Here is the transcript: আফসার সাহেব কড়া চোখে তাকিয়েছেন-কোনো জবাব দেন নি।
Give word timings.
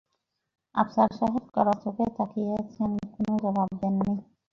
আফসার 0.75 1.09
সাহেব 1.17 1.45
কড়া 1.55 1.73
চোখে 1.83 2.05
তাকিয়েছেন-কোনো 2.17 3.33
জবাব 3.43 3.69
দেন 3.79 3.95
নি। 4.01 4.13